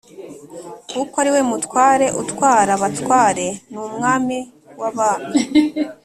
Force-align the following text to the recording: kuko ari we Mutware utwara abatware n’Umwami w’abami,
kuko 0.91 1.13
ari 1.21 1.29
we 1.35 1.41
Mutware 1.49 2.07
utwara 2.21 2.71
abatware 2.77 3.47
n’Umwami 3.73 4.37
w’abami, 4.79 5.39